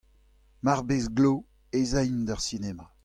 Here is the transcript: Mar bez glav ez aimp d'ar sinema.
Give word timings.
Mar 0.65 0.79
bez 0.87 1.05
glav 1.15 1.37
ez 1.79 1.91
aimp 2.01 2.23
d'ar 2.27 2.41
sinema. 2.49 2.85